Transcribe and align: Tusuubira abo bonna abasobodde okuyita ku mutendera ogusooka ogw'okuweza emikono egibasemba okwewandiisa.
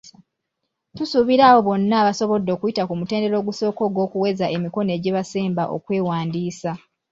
Tusuubira 0.95 1.43
abo 1.49 1.59
bonna 1.67 1.95
abasobodde 2.01 2.49
okuyita 2.55 2.83
ku 2.87 2.93
mutendera 2.99 3.35
ogusooka 3.41 3.81
ogw'okuweza 3.87 4.45
emikono 4.55 4.89
egibasemba 4.97 5.63
okwewandiisa. 5.75 6.71